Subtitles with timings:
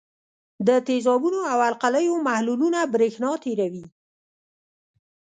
[0.67, 3.85] د تیزابونو او القلیو محلولونه برېښنا تیروي.